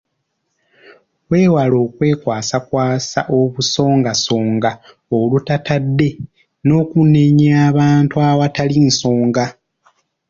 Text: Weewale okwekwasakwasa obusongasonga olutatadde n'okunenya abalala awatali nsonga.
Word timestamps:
Weewale 1.29 1.75
okwekwasakwasa 1.85 3.19
obusongasonga 3.39 4.71
olutatadde 5.17 6.09
n'okunenya 6.67 7.51
abalala 7.67 8.19
awatali 8.31 8.77
nsonga. 8.87 9.45